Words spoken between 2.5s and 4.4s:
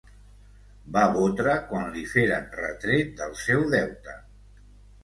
retret del seu deute.